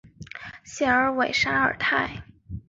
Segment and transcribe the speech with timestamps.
[0.63, 2.23] 谢尔韦沙泰拉尔。